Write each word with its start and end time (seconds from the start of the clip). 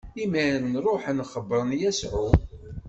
Imiren 0.23 0.73
ṛuḥen, 0.85 1.25
xebbṛen 1.31 1.69
Yasuɛ. 1.81 2.29